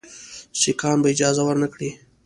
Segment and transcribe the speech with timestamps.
[0.61, 1.89] سیکهان به اجازه ورنه کړي.